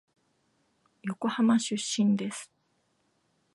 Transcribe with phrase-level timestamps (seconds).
[1.03, 2.49] 横浜出身です。